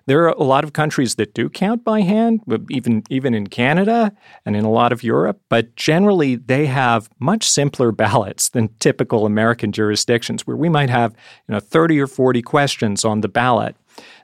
There 0.06 0.24
are 0.24 0.30
a 0.30 0.44
lot 0.44 0.64
of 0.64 0.74
countries 0.74 1.16
that 1.16 1.34
do 1.34 1.50
count 1.50 1.84
by 1.84 2.02
hand, 2.02 2.42
even 2.70 3.04
even 3.10 3.34
in 3.34 3.48
Canada 3.48 4.12
and 4.46 4.56
in 4.56 4.66
a 4.66 4.72
lot 4.72 4.92
of 4.92 5.04
Europe, 5.04 5.40
but 5.50 5.76
generally 5.76 6.36
they 6.36 6.66
have 6.66 7.10
much 7.20 7.50
simpler 7.50 7.92
ballots 8.00 8.50
than 8.50 8.70
typical 8.80 9.26
American 9.26 9.72
jurisdictions 9.72 10.46
where 10.48 10.58
we 10.58 10.70
might 10.70 10.90
have, 10.90 11.14
you 11.48 11.54
know, 11.54 11.60
30 11.60 12.00
or 12.00 12.08
40 12.08 12.42
questions 12.42 13.06
on 13.06 13.22
the 13.22 13.28
ballot. 13.28 13.76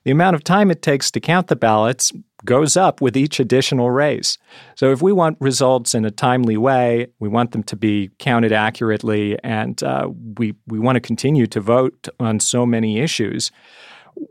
The 0.03 0.11
amount 0.11 0.35
of 0.35 0.43
time 0.43 0.71
it 0.71 0.81
takes 0.81 1.11
to 1.11 1.19
count 1.19 1.47
the 1.47 1.55
ballots 1.55 2.11
goes 2.45 2.77
up 2.77 3.01
with 3.01 3.17
each 3.17 3.39
additional 3.39 3.89
race. 3.89 4.37
So, 4.75 4.91
if 4.91 5.01
we 5.01 5.11
want 5.11 5.37
results 5.41 5.95
in 5.95 6.05
a 6.05 6.11
timely 6.11 6.57
way, 6.57 7.07
we 7.19 7.27
want 7.27 7.51
them 7.51 7.63
to 7.63 7.75
be 7.75 8.11
counted 8.19 8.53
accurately, 8.53 9.37
and 9.43 9.81
uh, 9.83 10.09
we, 10.37 10.53
we 10.67 10.79
want 10.79 10.95
to 10.95 10.99
continue 10.99 11.47
to 11.47 11.59
vote 11.59 12.07
on 12.19 12.39
so 12.39 12.65
many 12.65 12.99
issues, 12.99 13.51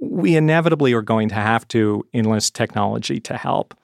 we 0.01 0.37
inevitably 0.37 0.93
are 0.93 1.03
going 1.03 1.29
to 1.29 1.35
have 1.35 1.67
to 1.69 2.07
enlist 2.13 2.55
technology 2.55 3.21
to 3.21 3.37
help. 3.37 3.75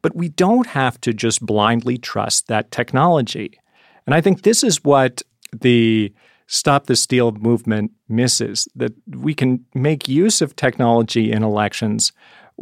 But 0.00 0.16
we 0.16 0.28
don't 0.28 0.66
have 0.66 1.00
to 1.02 1.12
just 1.12 1.44
blindly 1.44 1.98
trust 1.98 2.48
that 2.48 2.70
technology. 2.70 3.60
And 4.06 4.14
I 4.14 4.20
think 4.20 4.42
this 4.42 4.64
is 4.64 4.82
what 4.82 5.22
the 5.52 6.12
Stop 6.48 6.86
the 6.86 6.96
Steal 6.96 7.32
movement 7.32 7.92
misses, 8.08 8.68
that 8.74 8.92
we 9.08 9.32
can 9.32 9.64
make 9.74 10.06
use 10.06 10.42
of 10.42 10.54
technology 10.54 11.32
in 11.32 11.42
elections 11.42 12.12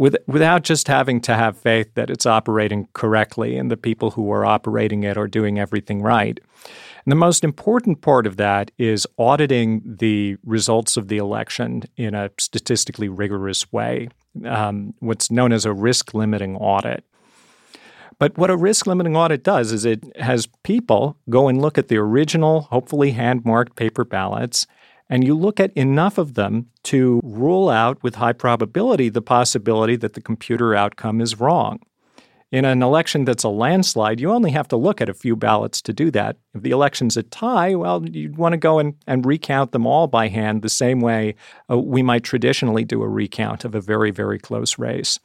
with, 0.01 0.17
without 0.27 0.63
just 0.63 0.89
having 0.89 1.21
to 1.21 1.35
have 1.35 1.59
faith 1.59 1.93
that 1.93 2.09
it's 2.09 2.25
operating 2.25 2.89
correctly 2.95 3.59
and 3.59 3.71
the 3.71 3.77
people 3.77 4.13
who 4.13 4.33
are 4.33 4.47
operating 4.47 5.03
it 5.03 5.19
are 5.19 5.29
doing 5.29 5.59
everything 5.59 6.01
right. 6.01 6.41
And 7.05 7.13
the 7.13 7.17
most 7.17 7.45
important 7.45 8.01
part 8.01 8.27
of 8.27 8.39
that 8.39 8.71
is 8.79 9.07
auditing 9.19 9.83
the 9.85 10.39
results 10.43 10.97
of 10.97 11.09
the 11.09 11.19
election 11.19 11.83
in 11.99 12.15
a 12.15 12.31
statistically 12.39 13.11
rigorous 13.11 13.71
way, 13.75 14.09
um, 14.47 14.95
what's 15.01 15.31
known 15.31 15.53
as 15.53 15.67
a 15.67 15.73
risk 15.75 16.15
limiting 16.15 16.57
audit. 16.57 17.05
But 18.19 18.39
what 18.39 18.49
a 18.49 18.57
risk 18.57 18.87
limiting 18.87 19.19
audit 19.19 19.45
does 19.45 19.71
is 19.71 19.85
it 19.85 20.17
has 20.17 20.49
people 20.63 21.19
go 21.29 21.47
and 21.47 21.61
look 21.61 21.77
at 21.77 21.89
the 21.89 21.99
original, 21.99 22.63
hopefully 22.63 23.11
hand 23.11 23.45
marked 23.45 23.77
paper 23.77 24.07
ballots, 24.07 24.67
and 25.11 25.25
you 25.25 25.35
look 25.35 25.59
at 25.59 25.73
enough 25.73 26.17
of 26.17 26.35
them 26.35 26.69
to 26.85 27.21
rule 27.25 27.69
out 27.69 28.01
with 28.03 28.15
high 28.15 28.33
probability 28.33 29.09
the 29.09 29.21
possibility 29.21 29.97
that 29.97 30.15
the 30.15 30.21
computer 30.23 30.75
outcome 30.75 31.21
is 31.21 31.41
wrong. 31.41 31.81
In 32.53 32.65
an 32.65 32.83
election 32.83 33.25
that's 33.25 33.45
a 33.45 33.49
landslide, 33.49 34.21
you 34.21 34.33
only 34.33 34.51
have 34.51 34.67
to 34.69 34.77
look 34.77 35.01
at 35.01 35.09
a 35.09 35.15
few 35.15 35.37
ballots 35.37 35.81
to 35.83 35.93
do 35.93 36.11
that. 36.13 36.37
If 36.55 36.63
the 36.63 36.71
election's 36.71 37.17
a 37.17 37.23
tie, 37.23 37.75
well, 37.77 38.09
you'd 38.09 38.39
want 38.39 38.55
to 38.55 38.57
go 38.57 38.79
and, 38.79 38.95
and 39.07 39.27
recount 39.27 39.71
them 39.71 39.87
all 39.87 40.09
by 40.09 40.29
hand 40.29 40.63
the 40.63 40.69
same 40.69 41.01
way 41.01 41.37
uh, 41.71 41.79
we 41.79 42.03
might 42.03 42.25
traditionally 42.25 42.85
do 42.85 43.03
a 43.03 43.09
recount 43.09 43.65
of 43.65 43.75
a 43.75 43.81
very, 43.81 44.11
very 44.11 44.39
close 44.39 44.79
race. 44.79 45.19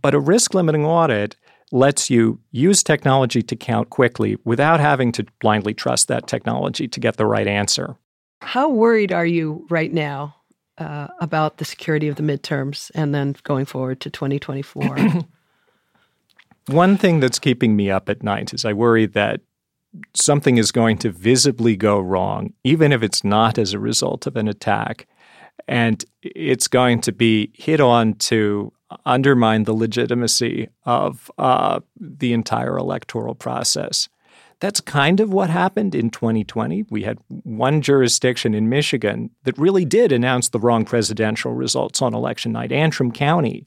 But 0.00 0.14
a 0.14 0.20
risk 0.20 0.54
limiting 0.54 0.86
audit 0.86 1.36
lets 1.70 2.08
you 2.08 2.40
use 2.50 2.82
technology 2.82 3.42
to 3.42 3.56
count 3.56 3.90
quickly 3.90 4.36
without 4.44 4.80
having 4.80 5.12
to 5.12 5.26
blindly 5.40 5.74
trust 5.74 6.08
that 6.08 6.26
technology 6.26 6.88
to 6.88 7.00
get 7.00 7.16
the 7.16 7.26
right 7.26 7.46
answer. 7.46 7.96
How 8.44 8.68
worried 8.68 9.12
are 9.12 9.26
you 9.26 9.66
right 9.70 9.92
now 9.92 10.36
uh, 10.78 11.08
about 11.20 11.58
the 11.58 11.64
security 11.64 12.08
of 12.08 12.16
the 12.16 12.22
midterms 12.22 12.90
and 12.94 13.14
then 13.14 13.36
going 13.42 13.64
forward 13.64 14.00
to 14.00 14.10
2024? 14.10 14.98
One 16.68 16.96
thing 16.96 17.20
that's 17.20 17.38
keeping 17.38 17.76
me 17.76 17.90
up 17.90 18.08
at 18.08 18.22
night 18.22 18.54
is 18.54 18.64
I 18.64 18.72
worry 18.72 19.06
that 19.06 19.40
something 20.14 20.58
is 20.58 20.72
going 20.72 20.98
to 20.98 21.10
visibly 21.10 21.76
go 21.76 22.00
wrong, 22.00 22.52
even 22.64 22.92
if 22.92 23.02
it's 23.02 23.24
not 23.24 23.58
as 23.58 23.72
a 23.72 23.78
result 23.78 24.26
of 24.26 24.36
an 24.36 24.48
attack. 24.48 25.06
And 25.68 26.04
it's 26.22 26.68
going 26.68 27.00
to 27.02 27.12
be 27.12 27.50
hit 27.54 27.80
on 27.80 28.14
to 28.14 28.72
undermine 29.06 29.64
the 29.64 29.72
legitimacy 29.72 30.68
of 30.84 31.30
uh, 31.38 31.80
the 31.98 32.32
entire 32.32 32.76
electoral 32.76 33.34
process. 33.34 34.08
That's 34.64 34.80
kind 34.80 35.20
of 35.20 35.30
what 35.30 35.50
happened 35.50 35.94
in 35.94 36.08
2020. 36.08 36.86
We 36.88 37.02
had 37.02 37.18
one 37.28 37.82
jurisdiction 37.82 38.54
in 38.54 38.70
Michigan 38.70 39.28
that 39.42 39.58
really 39.58 39.84
did 39.84 40.10
announce 40.10 40.48
the 40.48 40.58
wrong 40.58 40.86
presidential 40.86 41.52
results 41.52 42.00
on 42.00 42.14
election 42.14 42.52
night, 42.52 42.72
Antrim 42.72 43.12
County. 43.12 43.66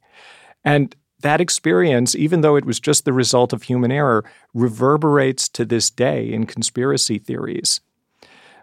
And 0.66 0.96
that 1.20 1.39
experience, 1.39 2.16
even 2.16 2.42
though 2.42 2.56
it 2.56 2.66
was 2.66 2.80
just 2.80 3.06
the 3.06 3.13
result 3.13 3.54
of 3.54 3.62
human 3.62 3.92
error, 3.92 4.25
reverberates 4.56 5.48
to 5.50 5.66
this 5.66 5.92
day 5.92 6.34
in 6.34 6.48
conspiracy 6.48 7.20
theories. 7.20 7.80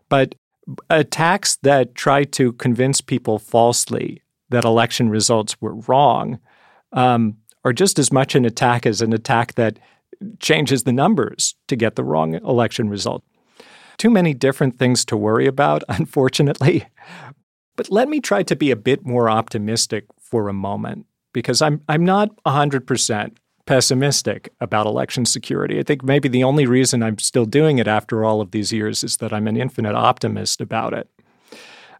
But 0.08 0.34
attacks 0.90 1.54
that 1.62 1.94
try 1.94 2.24
to 2.24 2.52
convince 2.54 3.00
people 3.00 3.38
falsely 3.38 4.22
that 4.48 4.64
election 4.64 5.08
results 5.08 5.60
were 5.60 5.76
wrong 5.76 6.40
um, 6.92 7.36
are 7.64 7.72
just 7.72 8.00
as 8.00 8.12
much 8.12 8.34
an 8.34 8.44
attack 8.44 8.86
as 8.86 9.00
an 9.00 9.12
attack 9.12 9.54
that 9.54 9.78
changes 10.40 10.84
the 10.84 10.92
numbers 10.92 11.54
to 11.68 11.76
get 11.76 11.96
the 11.96 12.04
wrong 12.04 12.34
election 12.34 12.88
result. 12.88 13.24
Too 13.96 14.10
many 14.10 14.34
different 14.34 14.78
things 14.78 15.04
to 15.06 15.16
worry 15.16 15.46
about, 15.46 15.82
unfortunately. 15.88 16.86
But 17.76 17.90
let 17.90 18.08
me 18.08 18.20
try 18.20 18.42
to 18.44 18.56
be 18.56 18.70
a 18.70 18.76
bit 18.76 19.04
more 19.04 19.28
optimistic 19.28 20.06
for 20.20 20.48
a 20.48 20.52
moment 20.52 21.06
because 21.32 21.60
I'm 21.60 21.82
I'm 21.88 22.04
not 22.04 22.30
100% 22.44 23.36
pessimistic 23.66 24.52
about 24.60 24.86
election 24.86 25.24
security. 25.24 25.78
I 25.78 25.82
think 25.82 26.04
maybe 26.04 26.28
the 26.28 26.44
only 26.44 26.66
reason 26.66 27.02
I'm 27.02 27.18
still 27.18 27.46
doing 27.46 27.78
it 27.78 27.88
after 27.88 28.24
all 28.24 28.40
of 28.40 28.50
these 28.50 28.72
years 28.72 29.02
is 29.02 29.16
that 29.18 29.32
I'm 29.32 29.48
an 29.48 29.56
infinite 29.56 29.94
optimist 29.94 30.60
about 30.60 30.92
it. 30.92 31.08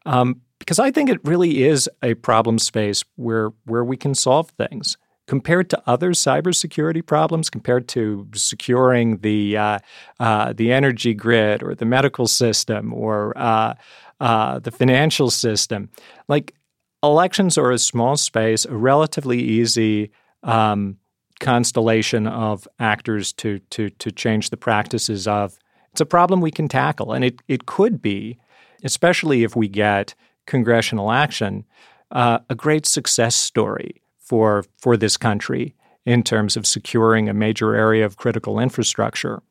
Um, 0.05 0.43
because 0.59 0.79
I 0.79 0.91
think 0.91 1.11
it 1.11 1.21
really 1.25 1.65
is 1.65 1.91
a 2.03 2.15
problem 2.15 2.59
space 2.59 3.05
where 3.17 3.51
where 3.65 3.85
we 3.85 3.97
can 3.97 4.15
solve 4.15 4.51
things 4.51 4.97
compared 5.27 5.71
to 5.71 5.83
other 5.87 6.11
cybersecurity 6.11 7.05
problems, 7.05 7.49
compared 7.49 7.89
to 7.89 8.29
securing 8.35 9.19
the 9.19 9.57
uh, 9.57 9.79
uh, 10.21 10.53
the 10.53 10.73
energy 10.73 11.15
grid 11.15 11.63
or 11.63 11.75
the 11.75 11.85
medical 11.85 12.27
system 12.27 12.93
or 12.93 13.37
uh, 13.37 13.75
uh 14.21 14.59
the 14.59 14.71
financial 14.71 15.31
system. 15.31 15.89
Like 16.29 16.55
elections 17.03 17.57
are 17.59 17.71
a 17.71 17.79
small 17.79 18.17
space, 18.17 18.65
a 18.65 18.77
relatively 18.77 19.41
easy 19.41 20.11
um, 20.43 20.99
constellation 21.41 22.27
of 22.27 22.69
actors 22.79 23.33
to 23.35 23.59
to 23.71 23.91
to 23.91 24.11
change 24.11 24.51
the 24.51 24.57
practices 24.57 25.27
of. 25.27 25.59
It's 25.93 26.01
a 26.01 26.07
problem 26.07 26.41
we 26.41 26.51
can 26.51 26.69
tackle, 26.69 27.13
and 27.13 27.25
it 27.25 27.41
it 27.49 27.67
could 27.67 28.03
be, 28.03 28.39
especially 28.83 29.45
if 29.45 29.57
we 29.57 29.69
get 29.69 30.15
congressional 30.47 31.11
action, 31.11 31.65
uh, 32.11 32.41
a 32.51 32.55
great 32.55 32.85
success 32.85 33.35
story 33.35 34.03
for 34.25 34.65
for 34.79 34.97
this 34.97 35.17
country 35.17 35.75
in 36.05 36.23
terms 36.23 36.57
of 36.57 36.67
securing 36.67 37.29
a 37.29 37.35
major 37.35 37.75
area 37.75 38.05
of 38.05 38.17
critical 38.17 38.59
infrastructure. 38.59 39.43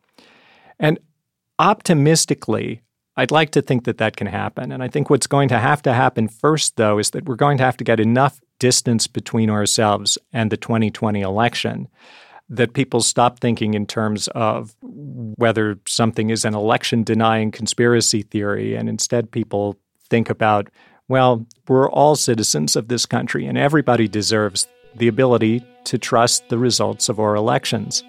And 0.80 1.00
optimistically, 1.60 2.82
I'd 3.16 3.32
like 3.32 3.52
to 3.52 3.62
think 3.62 3.86
that 3.86 3.98
that 4.00 4.18
can 4.18 4.28
happen. 4.28 4.72
And 4.72 4.84
I 4.84 4.88
think 4.88 5.10
what's 5.10 5.28
going 5.28 5.50
to 5.50 5.60
have 5.60 5.82
to 5.84 5.94
happen 5.94 6.28
first, 6.28 6.78
though, 6.78 6.98
is 6.98 7.12
that 7.12 7.26
we're 7.26 7.36
going 7.36 7.58
to 7.60 7.64
have 7.64 7.78
to 7.78 7.84
get 7.84 8.00
enough 8.00 8.40
distance 8.60 9.08
between 9.08 9.50
ourselves 9.50 10.18
and 10.32 10.52
the 10.52 10.58
2020 10.58 11.22
election 11.22 11.88
that 12.50 12.74
people 12.74 13.02
stop 13.02 13.40
thinking 13.40 13.74
in 13.74 13.86
terms 13.86 14.28
of 14.30 14.76
whether 14.82 15.80
something 15.88 16.30
is 16.30 16.46
an 16.46 16.54
election 16.54 17.04
denying 17.04 17.52
conspiracy 17.52 18.22
theory 18.22 18.76
and 18.76 18.90
instead 18.90 19.32
people 19.32 19.78
think 20.10 20.30
about, 20.30 20.70
well, 21.08 21.46
we're 21.68 21.90
all 21.90 22.16
citizens 22.16 22.76
of 22.76 22.88
this 22.88 23.06
country 23.06 23.46
and 23.46 23.58
everybody 23.58 24.08
deserves 24.08 24.68
the 24.96 25.08
ability 25.08 25.66
to 25.86 25.98
trust 25.98 26.48
the 26.50 26.58
results 26.58 27.10
of 27.10 27.20
our 27.20 27.36
elections. 27.36 28.04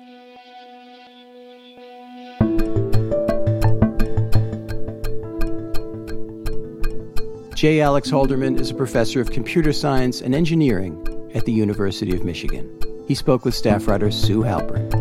J. 7.54 7.80
Alex 7.80 8.10
Halderman 8.10 8.60
is 8.60 8.70
a 8.70 8.74
professor 8.74 9.20
of 9.20 9.30
computer 9.30 9.72
science 9.72 10.20
and 10.20 10.34
engineering 10.34 11.00
at 11.34 11.46
the 11.46 11.52
University 11.52 12.14
of 12.14 12.22
Michigan. 12.22 12.70
He 13.08 13.14
spoke 13.14 13.44
with 13.44 13.54
staff 13.54 13.88
writer 13.88 14.10
Sue 14.10 14.40
Halpern. 14.40 14.92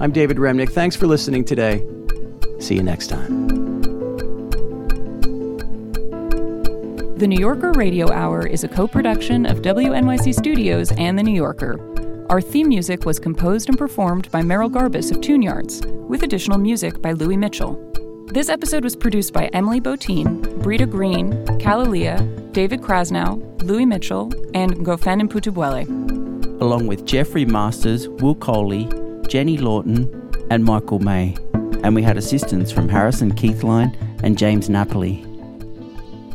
I'm 0.00 0.12
David 0.12 0.38
Remnick. 0.38 0.70
Thanks 0.70 0.96
for 0.96 1.06
listening 1.06 1.44
today. 1.44 1.84
See 2.60 2.76
you 2.76 2.82
next 2.82 3.08
time. 3.08 3.59
The 7.20 7.28
New 7.28 7.38
Yorker 7.38 7.72
Radio 7.72 8.10
Hour 8.10 8.46
is 8.46 8.64
a 8.64 8.68
co 8.68 8.88
production 8.88 9.44
of 9.44 9.60
WNYC 9.60 10.34
Studios 10.34 10.90
and 10.92 11.18
The 11.18 11.22
New 11.22 11.34
Yorker. 11.34 11.78
Our 12.30 12.40
theme 12.40 12.68
music 12.68 13.04
was 13.04 13.18
composed 13.18 13.68
and 13.68 13.76
performed 13.76 14.30
by 14.30 14.40
Merrill 14.40 14.70
Garbus 14.70 15.14
of 15.14 15.20
Tune 15.20 15.42
Yards, 15.42 15.82
with 15.84 16.22
additional 16.22 16.56
music 16.56 17.02
by 17.02 17.12
Louis 17.12 17.36
Mitchell. 17.36 17.76
This 18.28 18.48
episode 18.48 18.84
was 18.84 18.96
produced 18.96 19.34
by 19.34 19.48
Emily 19.48 19.82
Botein, 19.82 20.62
Britta 20.62 20.86
Greene, 20.86 21.32
Kalalea, 21.58 22.52
David 22.54 22.80
Krasnow, 22.80 23.62
Louis 23.64 23.84
Mitchell, 23.84 24.32
and 24.54 24.76
Ngofeen 24.76 25.20
Mputubwele. 25.28 26.62
Along 26.62 26.86
with 26.86 27.04
Jeffrey 27.04 27.44
Masters, 27.44 28.08
Will 28.08 28.34
Coley, 28.34 28.88
Jenny 29.28 29.58
Lawton, 29.58 30.08
and 30.50 30.64
Michael 30.64 31.00
May. 31.00 31.36
And 31.84 31.94
we 31.94 32.02
had 32.02 32.16
assistance 32.16 32.72
from 32.72 32.88
Harrison 32.88 33.34
Keithline 33.34 33.94
and 34.22 34.38
James 34.38 34.70
Napoli. 34.70 35.26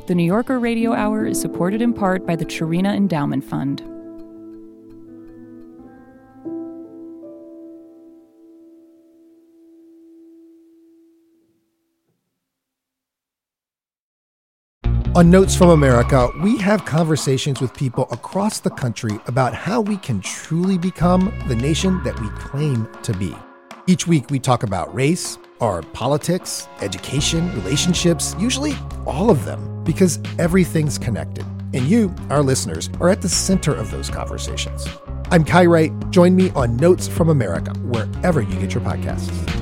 The 0.07 0.13
New 0.13 0.23
Yorker 0.23 0.59
Radio 0.59 0.93
Hour 0.93 1.25
is 1.25 1.41
supported 1.41 1.81
in 1.81 1.91
part 1.91 2.27
by 2.27 2.35
the 2.35 2.45
Charina 2.45 2.95
Endowment 2.95 3.43
Fund. 3.43 3.81
On 15.15 15.31
Notes 15.31 15.55
from 15.55 15.69
America, 15.69 16.29
we 16.43 16.59
have 16.59 16.85
conversations 16.85 17.59
with 17.59 17.73
people 17.73 18.07
across 18.11 18.59
the 18.59 18.69
country 18.69 19.19
about 19.25 19.55
how 19.55 19.81
we 19.81 19.97
can 19.97 20.21
truly 20.21 20.77
become 20.77 21.33
the 21.47 21.55
nation 21.55 22.03
that 22.03 22.19
we 22.19 22.29
claim 22.37 22.87
to 23.01 23.11
be. 23.13 23.35
Each 23.87 24.05
week, 24.05 24.29
we 24.29 24.37
talk 24.37 24.61
about 24.61 24.93
race, 24.93 25.39
our 25.61 25.81
politics, 25.81 26.67
education, 26.81 27.53
relationships, 27.53 28.35
usually 28.37 28.73
all 29.05 29.29
of 29.29 29.45
them, 29.45 29.83
because 29.83 30.19
everything's 30.37 30.97
connected. 30.97 31.45
And 31.73 31.87
you, 31.87 32.13
our 32.29 32.41
listeners, 32.41 32.89
are 32.99 33.09
at 33.09 33.21
the 33.21 33.29
center 33.29 33.73
of 33.73 33.91
those 33.91 34.09
conversations. 34.09 34.87
I'm 35.31 35.43
Kai 35.43 35.65
Wright. 35.65 35.91
Join 36.11 36.35
me 36.35 36.51
on 36.51 36.77
Notes 36.77 37.07
from 37.07 37.29
America, 37.29 37.71
wherever 37.79 38.41
you 38.41 38.59
get 38.59 38.73
your 38.73 38.83
podcasts. 38.83 39.54